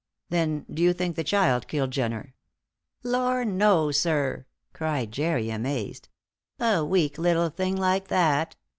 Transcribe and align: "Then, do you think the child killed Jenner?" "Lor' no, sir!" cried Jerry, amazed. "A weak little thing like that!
"Then, 0.31 0.65
do 0.67 0.81
you 0.81 0.93
think 0.93 1.15
the 1.15 1.23
child 1.23 1.67
killed 1.67 1.91
Jenner?" 1.91 2.33
"Lor' 3.03 3.45
no, 3.45 3.91
sir!" 3.91 4.47
cried 4.73 5.11
Jerry, 5.11 5.51
amazed. 5.51 6.09
"A 6.59 6.83
weak 6.83 7.19
little 7.19 7.49
thing 7.51 7.75
like 7.75 8.07
that! 8.07 8.55